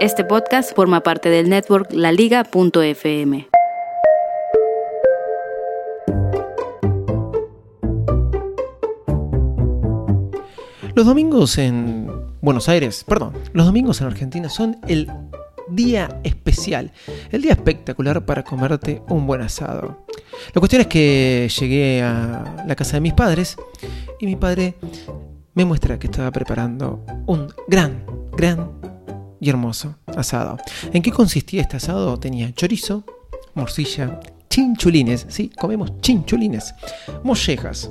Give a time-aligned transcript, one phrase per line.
[0.00, 3.48] Este podcast forma parte del network laliga.fm.
[10.94, 12.08] Los domingos en
[12.40, 15.10] Buenos Aires, perdón, los domingos en Argentina son el
[15.68, 16.92] día especial,
[17.32, 20.06] el día espectacular para comerte un buen asado.
[20.54, 23.56] La cuestión es que llegué a la casa de mis padres
[24.20, 24.76] y mi padre
[25.54, 28.04] me muestra que estaba preparando un gran,
[28.36, 28.87] gran
[29.40, 30.58] y hermoso asado.
[30.92, 32.18] ¿En qué consistía este asado?
[32.18, 33.04] Tenía chorizo,
[33.54, 36.74] morcilla, chinchulines, sí, comemos chinchulines,
[37.22, 37.90] mollejas,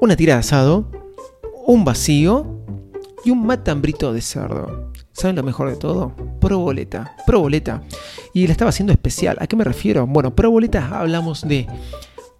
[0.00, 0.90] una tira de asado,
[1.66, 2.64] un vacío
[3.24, 4.92] y un matambrito de cerdo.
[5.12, 6.14] ¿Saben lo mejor de todo?
[6.40, 7.82] Proboleta, proboleta.
[8.32, 9.36] Y la estaba haciendo especial.
[9.40, 10.06] ¿A qué me refiero?
[10.06, 11.66] Bueno, proboleta hablamos de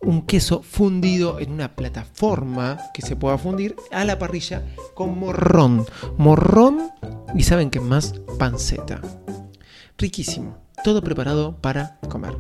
[0.01, 4.63] un queso fundido en una plataforma que se pueda fundir a la parrilla
[4.95, 5.87] con morrón.
[6.17, 6.91] Morrón
[7.35, 9.01] y saben qué más, panceta.
[9.97, 10.59] Riquísimo.
[10.85, 12.37] Todo preparado para comer.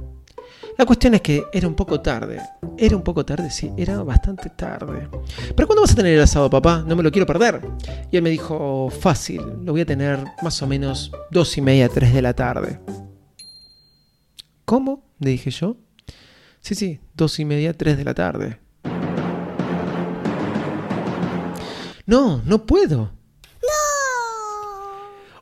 [0.78, 2.40] La cuestión es que era un poco tarde.
[2.76, 5.08] Era un poco tarde, sí, era bastante tarde.
[5.56, 6.84] ¿Pero cuándo vas a tener el asado, papá?
[6.86, 7.60] No me lo quiero perder.
[8.12, 11.88] Y él me dijo, fácil, lo voy a tener más o menos dos y media,
[11.88, 12.80] tres de la tarde.
[14.64, 15.02] ¿Cómo?
[15.18, 15.78] Le dije yo.
[16.60, 18.58] Sí, sí, dos y media, tres de la tarde.
[22.06, 23.12] No, no puedo.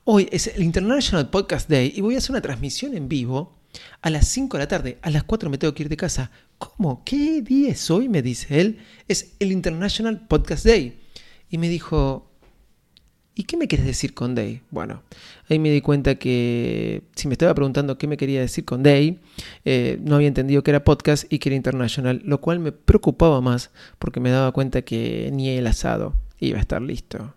[0.04, 3.58] Hoy es el International Podcast Day y voy a hacer una transmisión en vivo
[4.02, 4.98] a las 5 de la tarde.
[5.02, 6.30] A las 4 me tengo que ir de casa.
[6.58, 7.02] ¿Cómo?
[7.04, 8.08] ¿Qué día es hoy?
[8.08, 8.78] Me dice él.
[9.08, 11.00] Es el International Podcast Day.
[11.50, 12.30] Y me dijo,
[13.36, 14.62] ¿y qué me quieres decir con Day?
[14.70, 15.02] Bueno,
[15.48, 19.20] ahí me di cuenta que si me estaba preguntando qué me quería decir con Day,
[19.64, 23.42] eh, no había entendido que era podcast y que era international, lo cual me preocupaba
[23.42, 27.34] más porque me daba cuenta que ni el asado iba a estar listo.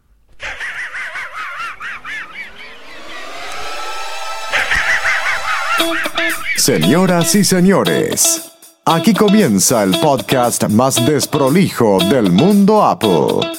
[6.56, 8.52] Señoras y señores,
[8.86, 13.59] aquí comienza el podcast más desprolijo del mundo Apple.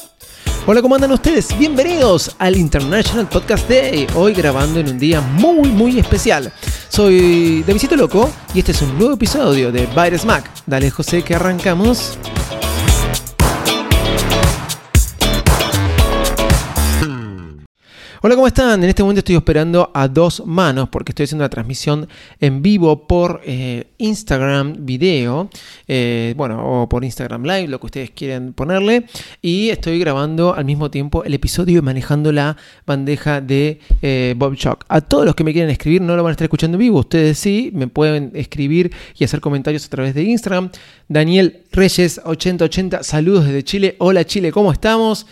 [0.66, 1.56] Hola, ¿cómo andan ustedes?
[1.58, 6.52] Bienvenidos al International Podcast Day, hoy grabando en un día muy, muy especial.
[6.88, 10.48] Soy Davidito Loco y este es un nuevo episodio de Virus Mac.
[10.66, 12.18] Dale, José, que arrancamos.
[18.22, 18.82] Hola, ¿cómo están?
[18.82, 22.06] En este momento estoy esperando a dos manos porque estoy haciendo una transmisión
[22.38, 25.48] en vivo por eh, Instagram video,
[25.88, 29.06] eh, bueno, o por Instagram Live, lo que ustedes quieren ponerle.
[29.40, 34.52] Y estoy grabando al mismo tiempo el episodio y manejando la bandeja de eh, Bob
[34.54, 34.84] Shock.
[34.88, 36.98] A todos los que me quieren escribir no lo van a estar escuchando en vivo,
[36.98, 40.68] ustedes sí, me pueden escribir y hacer comentarios a través de Instagram.
[41.08, 43.96] Daniel Reyes 8080, saludos desde Chile.
[43.98, 45.26] Hola Chile, ¿cómo estamos?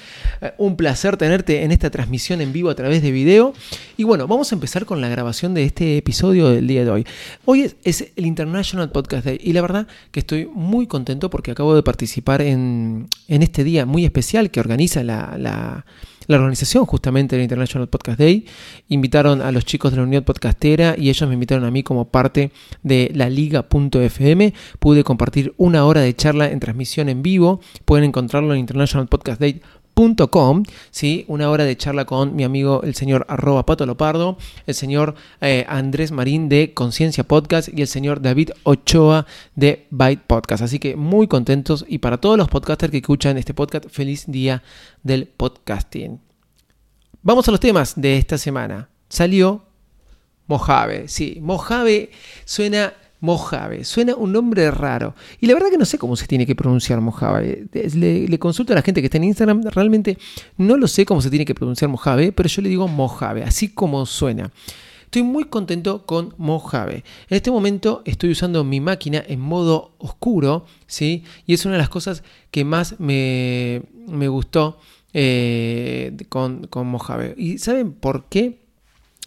[0.56, 3.52] un placer tenerte en esta transmisión en vivo a través de video.
[3.96, 7.06] Y bueno, vamos a empezar con la grabación de este episodio del día de hoy.
[7.44, 11.74] Hoy es, el International Podcast Day y la verdad que estoy muy contento porque acabo
[11.74, 15.84] de participar en, este día muy especial que organiza la, la
[16.28, 18.44] la organización justamente del International Podcast Day.
[18.88, 22.10] Invitaron a los chicos de la Unión Podcastera y ellos me invitaron a mí como
[22.10, 22.52] parte
[22.82, 24.52] de la liga.fm.
[24.78, 27.60] Pude compartir una hora de charla en transmisión en vivo.
[27.86, 29.62] Pueden encontrarlo en International Podcast Day
[30.92, 31.24] ¿sí?
[31.26, 35.66] una hora de charla con mi amigo el señor arroba Pato Lopardo, el señor eh,
[35.68, 39.26] Andrés Marín de Conciencia Podcast y el señor David Ochoa
[39.56, 40.62] de Byte Podcast.
[40.62, 44.62] Así que muy contentos y para todos los podcasters que escuchan este podcast, feliz día
[45.02, 46.20] del podcasting.
[47.22, 48.90] Vamos a los temas de esta semana.
[49.08, 49.64] Salió
[50.46, 52.12] Mojave, sí, Mojave
[52.44, 53.84] suena Mojave.
[53.84, 55.14] Suena un nombre raro.
[55.40, 57.66] Y la verdad que no sé cómo se tiene que pronunciar Mojave.
[57.72, 59.62] Le, consulto a la gente que está en Instagram.
[59.64, 60.18] Realmente
[60.56, 63.68] no lo sé cómo se tiene que pronunciar Mojave, pero yo le digo Mojave, así
[63.68, 64.50] como suena.
[65.04, 67.02] Estoy muy contento con Mojave.
[67.30, 71.24] En este momento estoy usando mi máquina en modo oscuro, ¿sí?
[71.46, 73.80] Y es una de las cosas que más me,
[74.28, 74.78] gustó
[75.14, 77.34] eh, con, con Mojave.
[77.38, 78.67] ¿Y saben por qué?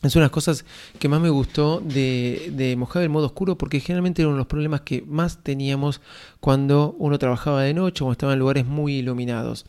[0.03, 0.65] Es una de las cosas
[0.98, 4.42] que más me gustó de, de Mojave el modo oscuro porque generalmente era uno de
[4.42, 6.01] los problemas que más teníamos
[6.39, 9.65] cuando uno trabajaba de noche o estaba en lugares muy iluminados.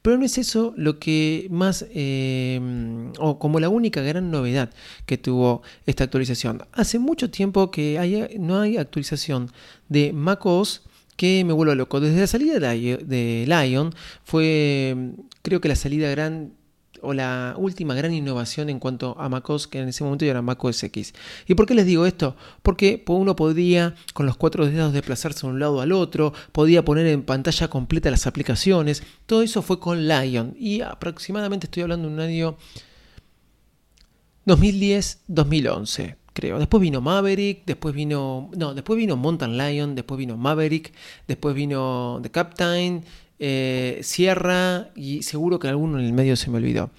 [0.00, 2.60] Pero no es eso lo que más, eh,
[3.18, 4.70] o como la única gran novedad
[5.04, 6.62] que tuvo esta actualización.
[6.72, 9.50] Hace mucho tiempo que no hay actualización
[9.88, 10.82] de macOS
[11.16, 12.00] que me vuelva loco.
[12.00, 13.94] Desde la salida de Lion
[14.24, 16.52] fue, creo que la salida gran
[17.02, 20.42] o la última gran innovación en cuanto a macOS, que en ese momento ya era
[20.42, 21.14] macOS X.
[21.46, 22.36] ¿Y por qué les digo esto?
[22.62, 27.06] Porque uno podría con los cuatro dedos desplazarse de un lado al otro, podía poner
[27.06, 32.14] en pantalla completa las aplicaciones, todo eso fue con Lion y aproximadamente estoy hablando de
[32.14, 32.56] un año
[34.46, 36.58] 2010-2011 creo.
[36.58, 38.50] Después vino Maverick, después vino.
[38.56, 40.92] No, después vino Mountain Lion, después vino Maverick,
[41.28, 43.04] después vino The Captain,
[43.44, 46.92] eh, Sierra y seguro que alguno en el medio se me olvidó.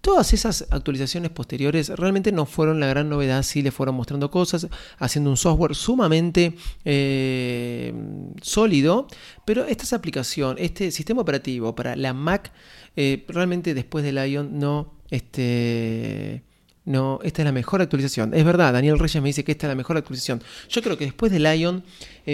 [0.00, 4.66] Todas esas actualizaciones posteriores realmente no fueron la gran novedad, sí le fueron mostrando cosas,
[4.98, 6.54] haciendo un software sumamente
[6.86, 7.92] eh,
[8.40, 9.08] sólido,
[9.44, 12.50] pero esta aplicación, este sistema operativo para la Mac,
[12.96, 16.44] eh, realmente después del Lion no, este,
[16.86, 18.32] no, esta es la mejor actualización.
[18.32, 20.42] Es verdad, Daniel Reyes me dice que esta es la mejor actualización.
[20.70, 21.84] Yo creo que después del Lion,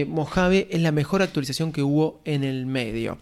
[0.06, 3.19] Mojave es la mejor actualización que hubo en el medio.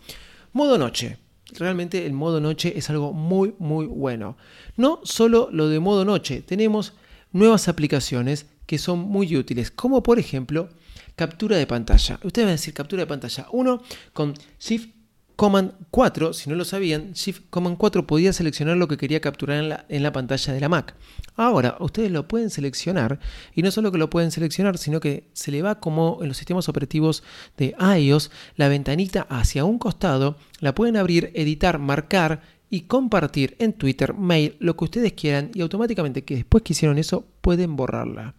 [0.55, 1.19] Modo noche.
[1.59, 4.37] Realmente el modo noche es algo muy, muy bueno.
[4.77, 6.93] No solo lo de modo noche, tenemos
[7.33, 10.69] nuevas aplicaciones que son muy útiles, como por ejemplo
[11.17, 12.21] captura de pantalla.
[12.23, 13.49] Ustedes van a decir captura de pantalla.
[13.51, 14.94] Uno con Shift
[15.37, 19.59] Command 4, si no lo sabían, Shift Command 4 podía seleccionar lo que quería capturar
[19.59, 20.95] en la, en la, pantalla de la Mac.
[21.35, 23.19] Ahora, ustedes lo pueden seleccionar
[23.53, 26.37] y no solo que lo pueden seleccionar, sino que se le va como en los
[26.37, 27.25] sistemas operativos
[27.57, 33.73] de iOS la ventanita hacia un costado, la pueden abrir, editar, marcar y compartir en
[33.73, 38.35] Twitter, mail, lo que ustedes quieran y automáticamente que después que hicieron eso pueden borrarla.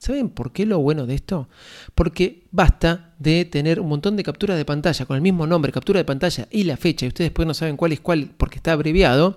[0.00, 1.46] ¿Saben por qué lo bueno de esto?
[1.94, 5.98] Porque basta de tener un montón de capturas de pantalla con el mismo nombre, captura
[6.00, 8.72] de pantalla y la fecha, y ustedes después no saben cuál es cuál porque está
[8.72, 9.36] abreviado,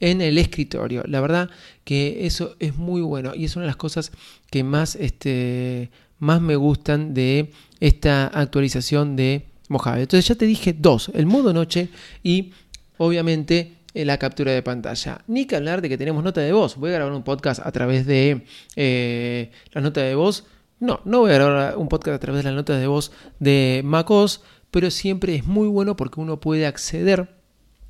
[0.00, 1.04] en el escritorio.
[1.06, 1.50] La verdad
[1.84, 4.10] que eso es muy bueno y es una de las cosas
[4.50, 10.00] que más, este, más me gustan de esta actualización de Mojave.
[10.00, 11.90] Entonces ya te dije dos, el modo noche
[12.22, 12.52] y
[12.96, 15.22] obviamente la captura de pantalla.
[15.26, 16.76] Ni que hablar de que tenemos nota de voz.
[16.76, 18.44] Voy a grabar un podcast a través de
[18.76, 20.44] eh, la nota de voz.
[20.80, 23.82] No, no voy a grabar un podcast a través de la nota de voz de
[23.84, 27.28] MacOS, pero siempre es muy bueno porque uno puede acceder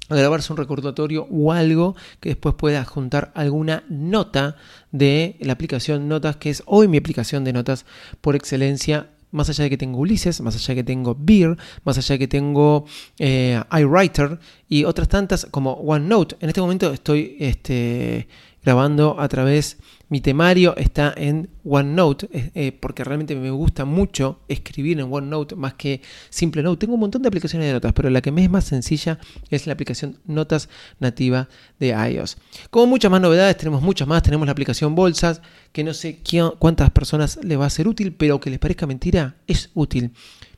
[0.08, 4.56] a grabarse un recordatorio o algo que después pueda juntar alguna nota
[4.90, 7.84] de la aplicación Notas, que es hoy mi aplicación de notas
[8.20, 11.98] por excelencia más allá de que tengo Ulises, más allá de que tengo Beer, más
[11.98, 12.84] allá de que tengo
[13.18, 14.38] eh, iWriter
[14.68, 16.36] y otras tantas como OneNote.
[16.40, 18.28] En este momento estoy este,
[18.62, 19.78] grabando a través,
[20.08, 25.74] mi temario está en OneNote, eh, porque realmente me gusta mucho escribir en OneNote más
[25.74, 26.00] que
[26.30, 26.80] simple Note.
[26.80, 29.18] Tengo un montón de aplicaciones de notas, pero la que me es más sencilla
[29.50, 30.68] es la aplicación Notas
[30.98, 32.38] nativa de iOS.
[32.70, 34.22] Como muchas más novedades, tenemos muchas más.
[34.22, 36.20] Tenemos la aplicación Bolsas, que no sé
[36.58, 40.12] cuántas personas le va a ser útil, pero que les parezca mentira, es útil.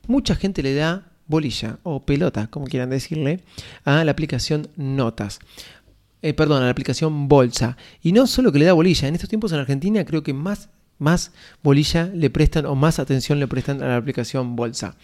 [0.07, 3.41] Mucha gente le da bolilla o pelota, como quieran decirle,
[3.85, 5.39] a la aplicación Notas.
[6.21, 7.77] Eh, perdón, a la aplicación Bolsa.
[8.01, 10.69] Y no solo que le da bolilla, en estos tiempos en Argentina creo que más,
[10.99, 11.31] más
[11.63, 14.95] bolilla le prestan o más atención le prestan a la aplicación Bolsa.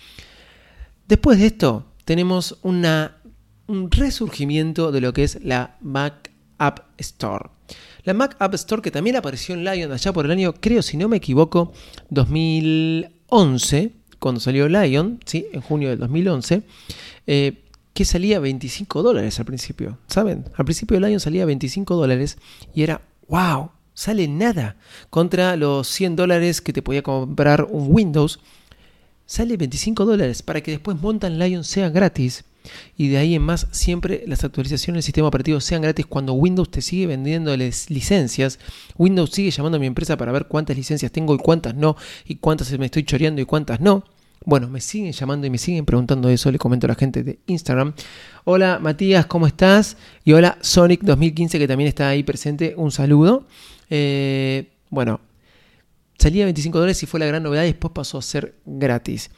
[1.07, 3.17] Después de esto, tenemos una,
[3.67, 7.49] un resurgimiento de lo que es la Mac App Store.
[8.03, 10.97] La Mac App Store que también apareció en Lion allá por el año, creo si
[10.97, 11.73] no me equivoco,
[12.09, 15.47] 2011, cuando salió Lion, ¿sí?
[15.51, 16.63] en junio del 2011.
[17.25, 17.63] Eh,
[17.97, 19.97] que salía 25 dólares al principio.
[20.05, 20.45] ¿Saben?
[20.55, 22.37] Al principio del año salía 25 dólares
[22.75, 24.77] y era, wow, sale nada.
[25.09, 28.39] Contra los 100 dólares que te podía comprar un Windows,
[29.25, 32.43] sale 25 dólares para que después Mountain Lion sea gratis.
[32.95, 36.69] Y de ahí en más siempre las actualizaciones del sistema operativo sean gratis cuando Windows
[36.69, 38.59] te sigue vendiendo licencias.
[38.99, 41.97] Windows sigue llamando a mi empresa para ver cuántas licencias tengo y cuántas no.
[42.25, 44.03] Y cuántas me estoy choreando y cuántas no.
[44.45, 46.51] Bueno, me siguen llamando y me siguen preguntando eso.
[46.51, 47.93] Le comento a la gente de Instagram.
[48.45, 49.97] Hola Matías, ¿cómo estás?
[50.23, 52.73] Y hola Sonic 2015 que también está ahí presente.
[52.77, 53.45] Un saludo.
[53.89, 55.19] Eh, bueno,
[56.17, 59.31] salía 25 dólares y fue la gran novedad y después pasó a ser gratis.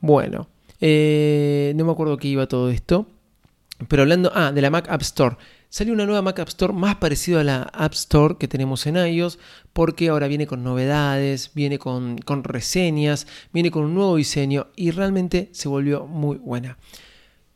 [0.00, 0.48] Bueno,
[0.80, 3.06] eh, no me acuerdo qué iba todo esto.
[3.88, 5.36] Pero hablando, ah, de la Mac App Store.
[5.68, 8.96] Salió una nueva Mac App Store más parecida a la App Store que tenemos en
[8.96, 9.38] iOS,
[9.72, 14.90] porque ahora viene con novedades, viene con, con reseñas, viene con un nuevo diseño y
[14.90, 16.78] realmente se volvió muy buena.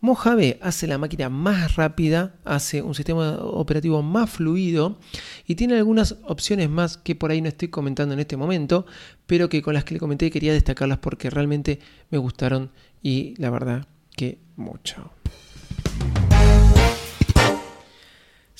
[0.02, 4.99] Mojave hace la máquina más rápida, hace un sistema operativo más fluido
[5.47, 8.87] y tiene algunas opciones más que por ahí no estoy comentando en este momento,
[9.26, 12.71] pero que con las que le comenté quería destacarlas porque realmente me gustaron
[13.02, 13.87] y la verdad
[14.17, 15.11] que mucho.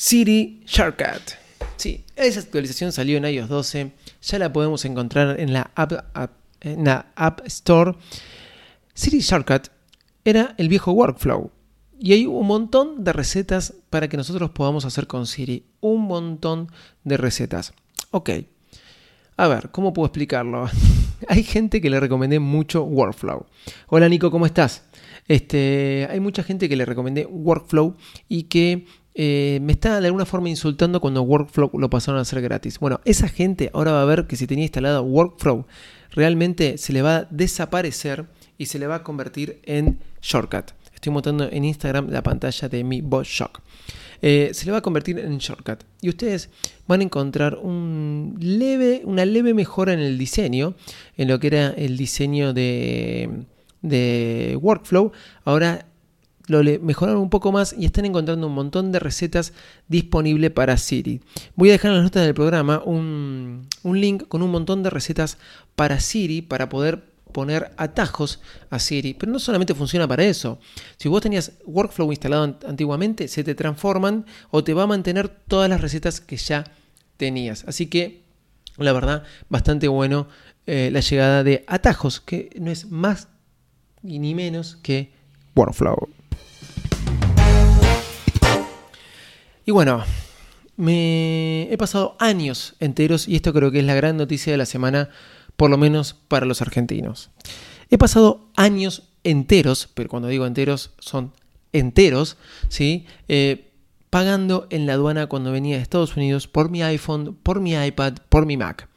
[0.02, 1.35] Siri Shortcut.
[1.76, 3.92] Sí, esa actualización salió en iOS 12.
[4.23, 7.92] Ya la podemos encontrar en la App, Store.
[8.95, 9.69] Siri Shortcut
[10.25, 11.50] era el viejo workflow.
[11.99, 15.66] Y hay un montón de recetas para que nosotros podamos hacer con Siri.
[15.80, 16.73] Un montón
[17.04, 17.75] de recetas.
[18.11, 18.30] Ok.
[19.37, 20.71] A ver, ¿cómo puedo explicarlo?
[21.28, 23.45] hay gente que le recomendé mucho Workflow.
[23.88, 24.83] Hola Nico, ¿cómo estás?
[25.28, 27.97] Este, hay mucha gente que le recomendé Workflow
[28.28, 32.40] y que eh, me está de alguna forma insultando cuando Workflow lo pasaron a hacer
[32.40, 32.79] gratis.
[32.79, 35.67] Bueno, esa gente ahora va a ver que si tenía instalado Workflow,
[36.11, 38.26] realmente se le va a desaparecer
[38.59, 40.73] y se le va a convertir en Shortcut.
[40.95, 43.62] Estoy mostrando en Instagram la pantalla de mi Boss Shock.
[44.23, 45.85] Eh, se le va a convertir en shortcut.
[46.02, 46.50] Y ustedes
[46.87, 50.75] van a encontrar un leve, una leve mejora en el diseño,
[51.17, 53.47] en lo que era el diseño de
[54.61, 55.12] workflow.
[55.45, 55.87] Ahora
[56.50, 59.52] lo mejoraron un poco más y están encontrando un montón de recetas
[59.87, 61.21] disponibles para Siri.
[61.54, 64.90] Voy a dejar en las notas del programa un, un link con un montón de
[64.90, 65.38] recetas
[65.76, 70.59] para Siri para poder poner atajos a Siri, pero no solamente funciona para eso.
[70.97, 75.71] Si vos tenías Workflow instalado antiguamente, se te transforman o te va a mantener todas
[75.71, 76.64] las recetas que ya
[77.16, 77.64] tenías.
[77.69, 78.23] Así que,
[78.76, 80.26] la verdad, bastante bueno
[80.66, 83.28] eh, la llegada de atajos, que no es más
[84.02, 85.12] ni menos que
[85.54, 86.20] Workflow.
[89.71, 90.03] Y bueno,
[90.77, 94.67] me he pasado años enteros y esto creo que es la gran noticia de la
[94.67, 95.11] semana
[95.57, 97.31] por lo menos para los argentinos.
[97.89, 101.33] He pasado años enteros, pero cuando digo enteros son
[101.73, 102.37] enteros,
[102.69, 103.07] ¿sí?
[103.29, 103.71] Eh,
[104.11, 108.15] pagando en la aduana cuando venía de Estados Unidos por mi iPhone, por mi iPad,
[108.29, 108.89] por mi Mac.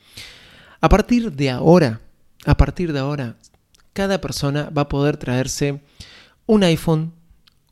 [0.82, 2.02] A partir de ahora,
[2.48, 3.38] a partir de ahora,
[3.94, 5.84] cada persona va a poder traerse
[6.48, 7.14] un iPhone,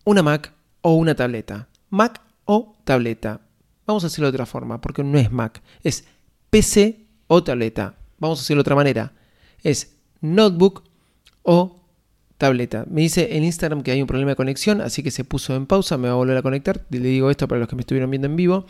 [0.03, 1.67] una Mac o una tableta.
[1.89, 3.41] Mac o tableta.
[3.85, 6.05] Vamos a hacerlo de otra forma, porque no es Mac, es
[6.49, 7.95] PC o tableta.
[8.19, 9.13] Vamos a hacerlo de otra manera.
[9.63, 10.83] Es notebook
[11.43, 11.81] o
[12.37, 12.85] tableta.
[12.89, 15.65] Me dice en Instagram que hay un problema de conexión, así que se puso en
[15.67, 16.85] pausa, me va a volver a conectar.
[16.89, 18.65] Le digo esto para los que me estuvieron viendo en vivo.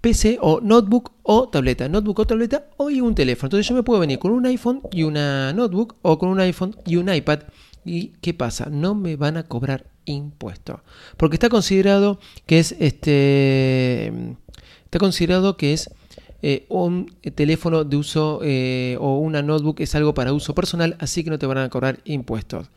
[0.00, 3.46] PC o notebook o tableta, notebook o tableta o un teléfono.
[3.46, 6.74] Entonces yo me puedo venir con un iPhone y una notebook o con un iPhone
[6.86, 7.40] y un iPad.
[7.84, 8.68] ¿Y qué pasa?
[8.70, 10.82] No me van a cobrar impuesto.
[11.16, 14.36] Porque está considerado que es este
[14.84, 15.90] está considerado que es
[16.42, 21.22] eh, un teléfono de uso eh, o una notebook es algo para uso personal, así
[21.22, 22.68] que no te van a cobrar impuestos.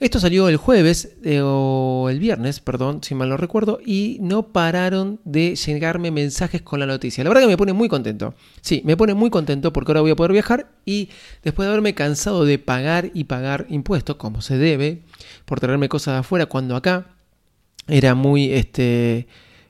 [0.00, 4.52] Esto salió el jueves eh, o el viernes, perdón, si mal no recuerdo, y no
[4.52, 7.24] pararon de llegarme mensajes con la noticia.
[7.24, 8.34] La verdad que me pone muy contento.
[8.60, 11.08] Sí, me pone muy contento porque ahora voy a poder viajar y
[11.42, 15.02] después de haberme cansado de pagar y pagar impuestos, como se debe,
[15.44, 17.16] por traerme cosas de afuera, cuando acá
[17.88, 19.26] era muy, este,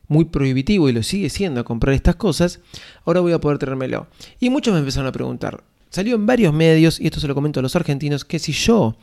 [0.08, 2.60] muy prohibitivo y lo sigue siendo comprar estas cosas,
[3.06, 4.08] ahora voy a poder traérmelo.
[4.40, 7.60] Y muchos me empezaron a preguntar, salió en varios medios, y esto se lo comento
[7.60, 8.96] a los argentinos, que si yo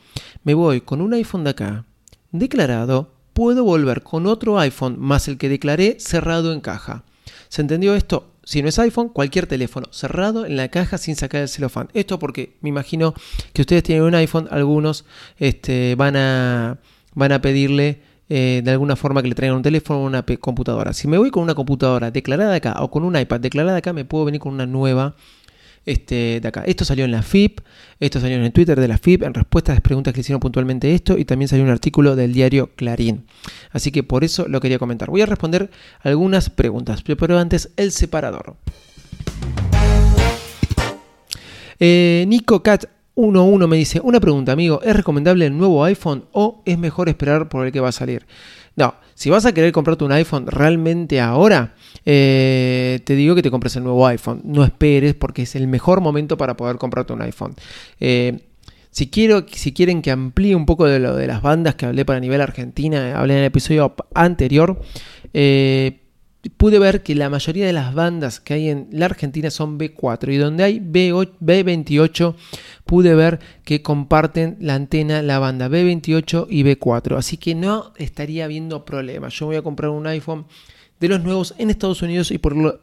[0.44, 1.84] me voy con un iPhone de acá,
[2.32, 7.04] declarado, puedo volver con otro iPhone más el que declaré cerrado en caja.
[7.48, 8.32] ¿Se entendió esto?
[8.44, 11.88] Si no es iPhone, cualquier teléfono cerrado en la caja sin sacar el celofán.
[11.94, 13.12] Esto porque me imagino
[13.52, 15.04] que ustedes tienen un iPhone, algunos
[15.38, 16.78] este, van, a,
[17.14, 20.92] van a pedirle eh, de alguna forma que le traigan un teléfono o una computadora.
[20.92, 24.04] Si me voy con una computadora declarada acá o con un iPad declarada acá, me
[24.04, 25.14] puedo venir con una nueva
[25.86, 26.64] este, de acá.
[26.66, 27.60] Esto salió en la FIP,
[28.00, 30.40] esto salió en el Twitter de la FIP, en respuesta a las preguntas que hicieron
[30.40, 33.24] puntualmente esto, y también salió un artículo del diario Clarín.
[33.70, 35.08] Así que por eso lo quería comentar.
[35.08, 38.56] Voy a responder algunas preguntas, pero antes el separador.
[41.78, 46.62] Eh, Nico Cat 11 me dice, una pregunta amigo, ¿es recomendable el nuevo iPhone o
[46.66, 48.26] es mejor esperar por el que va a salir?
[48.76, 53.50] No, si vas a querer comprarte un iPhone realmente ahora, eh, te digo que te
[53.50, 54.42] compres el nuevo iPhone.
[54.44, 57.54] No esperes porque es el mejor momento para poder comprarte un iPhone.
[58.00, 58.40] Eh,
[58.90, 62.04] si, quiero, si quieren que amplíe un poco de lo de las bandas que hablé
[62.04, 64.78] para nivel Argentina, hablé en el episodio anterior,
[65.32, 66.00] eh,
[66.50, 70.32] pude ver que la mayoría de las bandas que hay en la Argentina son B4
[70.32, 72.34] y donde hay B28
[72.84, 78.44] pude ver que comparten la antena la banda B28 y B4 así que no estaría
[78.44, 80.46] habiendo problemas yo voy a comprar un iPhone
[81.00, 82.80] de los nuevos en Estados Unidos y por lo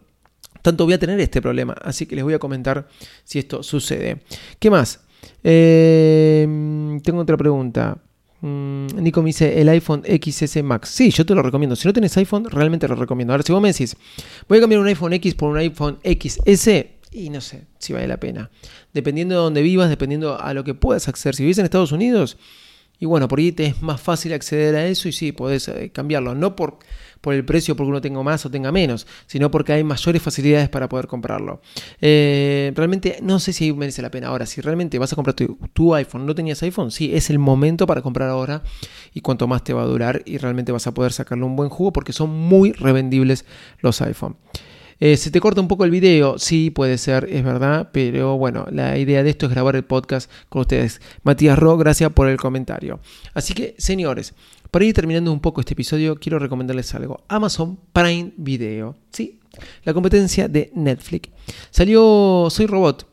[0.62, 1.74] tanto voy a tener este problema.
[1.82, 2.88] Así que les voy a comentar
[3.24, 4.22] si esto sucede.
[4.60, 5.01] ¿qué más?
[5.43, 6.48] Eh,
[7.03, 7.98] tengo otra pregunta
[8.43, 10.89] Nico me dice el iPhone XS Max.
[10.89, 11.77] Sí, yo te lo recomiendo.
[11.77, 13.31] Si no tenés iPhone, realmente lo recomiendo.
[13.31, 13.95] Ahora, si vos me decís,
[14.50, 16.67] voy a cambiar un iPhone X por un iPhone XS,
[17.13, 18.51] y no sé si vale la pena.
[18.93, 21.35] Dependiendo de dónde vivas, dependiendo a lo que puedas acceder.
[21.35, 22.38] Si vives en Estados Unidos,
[23.03, 25.91] y bueno, por ahí te es más fácil acceder a eso y sí, podés eh,
[25.93, 26.36] cambiarlo.
[26.36, 26.79] No por,
[27.19, 30.69] por el precio, porque uno tenga más o tenga menos, sino porque hay mayores facilidades
[30.69, 31.60] para poder comprarlo.
[32.00, 34.29] Eh, realmente no sé si merece la pena.
[34.29, 37.86] Ahora, si realmente vas a comprar tu, iPhone, no tenías iPhone, sí, es el momento
[37.86, 38.63] para comprar ahora
[39.13, 41.67] y cuanto más te va a durar y realmente vas a poder sacarle un buen
[41.67, 43.43] jugo porque son muy revendibles
[43.81, 44.38] los iPhone.
[45.05, 46.39] Eh, ¿Se te corta un poco el video?
[46.39, 50.31] Sí, puede ser, es verdad, pero bueno, la idea de esto es grabar el podcast
[50.48, 51.01] con ustedes.
[51.24, 53.01] Matías Ro, gracias por el comentario.
[53.33, 54.33] Así que, señores,
[54.72, 57.22] para ir terminando un poco este episodio, quiero recomendarles algo.
[57.27, 59.41] Amazon Prime Video, ¿sí?
[59.83, 61.31] La competencia de Netflix.
[61.69, 63.05] Salió Soy Robot,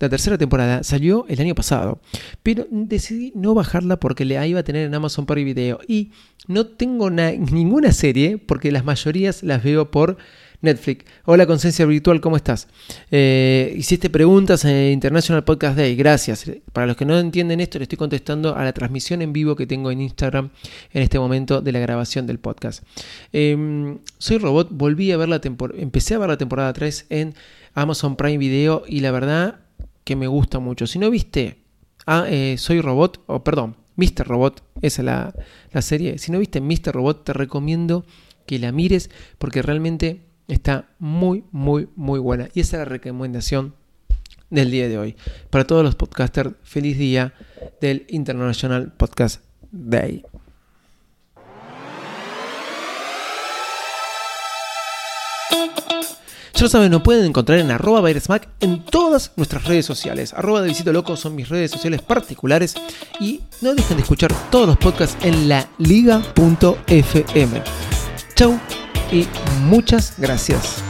[0.00, 2.00] la tercera temporada salió el año pasado,
[2.42, 6.10] pero decidí no bajarla porque la iba a tener en Amazon Prime Video y
[6.48, 10.16] no tengo ninguna serie porque las mayorías las veo por
[10.64, 11.04] Netflix.
[11.26, 12.68] Hola, conciencia virtual, ¿cómo estás?
[13.10, 16.50] Eh, hiciste preguntas en International Podcast Day, gracias.
[16.72, 19.66] Para los que no entienden esto, le estoy contestando a la transmisión en vivo que
[19.66, 20.50] tengo en Instagram
[20.92, 22.82] en este momento de la grabación del podcast.
[23.32, 27.34] Em, soy Robot, volví a ver la temporada, empecé a ver la temporada 3 en
[27.74, 29.60] Amazon Prime Video y la verdad
[30.02, 30.86] que me gusta mucho.
[30.86, 31.58] Si no viste,
[32.06, 34.26] ah, eh, Soy Robot, o perdón, Mr.
[34.26, 35.34] Robot, esa es la,
[35.72, 36.18] la serie.
[36.18, 36.92] Si no viste Mr.
[36.92, 38.04] Robot, te recomiendo
[38.46, 42.48] que la mires porque realmente Está muy, muy, muy buena.
[42.54, 43.74] Y esa es la recomendación
[44.50, 45.16] del día de hoy.
[45.50, 47.34] Para todos los podcasters, feliz día
[47.80, 50.24] del International Podcast Day.
[56.54, 58.08] Ya lo saben, nos pueden encontrar en arroba
[58.60, 60.32] en todas nuestras redes sociales.
[60.34, 62.76] Arroba de Visito Loco son mis redes sociales particulares.
[63.18, 67.62] Y no dejen de escuchar todos los podcasts en la liga.fm.
[68.36, 68.60] Chau
[69.12, 69.26] y
[69.62, 70.82] muchas gracias.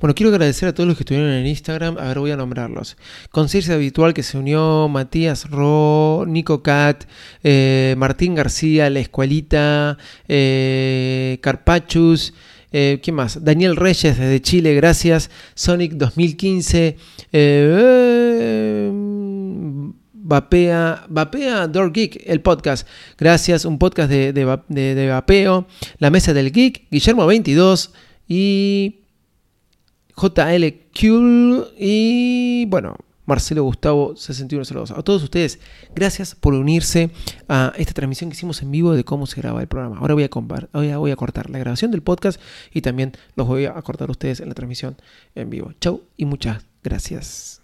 [0.00, 1.98] Bueno, quiero agradecer a todos los que estuvieron en Instagram.
[1.98, 2.96] A ver, voy a nombrarlos.
[3.30, 7.04] Conciencia Habitual que se unió, Matías Ro, Nico Cat,
[7.44, 12.32] eh, Martín García, La Escuelita, eh, Carpachus.
[12.72, 13.44] Eh, ¿Quién más?
[13.44, 15.30] Daniel Reyes desde Chile, gracias.
[15.54, 16.96] Sonic 2015.
[17.32, 18.90] Eh,
[20.30, 22.86] Vapea, Vapea Door Geek, el podcast.
[23.18, 25.66] Gracias, un podcast de, de, Vapeo.
[25.98, 27.92] La Mesa del Geek, Guillermo 22
[28.28, 29.00] y
[30.16, 31.74] JLQ.
[31.76, 32.96] Y bueno,
[33.30, 34.90] Marcelo Gustavo 6102.
[34.90, 35.60] A todos ustedes,
[35.94, 37.10] gracias por unirse
[37.48, 39.98] a esta transmisión que hicimos en vivo de cómo se graba el programa.
[39.98, 42.40] Ahora voy a, voy a cortar la grabación del podcast
[42.74, 44.96] y también los voy a cortar a ustedes en la transmisión
[45.36, 45.72] en vivo.
[45.80, 47.62] Chau y muchas gracias.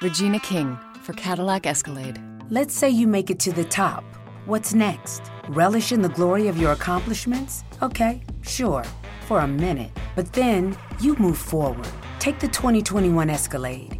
[0.00, 2.20] Regina King for Cadillac Escalade.
[2.50, 4.02] Let's say you make it to the top.
[4.46, 5.22] What's next?
[5.50, 7.62] Relish in the glory of your accomplishments?
[7.80, 8.82] Okay, sure,
[9.28, 9.90] for a minute.
[10.16, 11.86] But then you move forward.
[12.18, 13.99] Take the 2021 Escalade.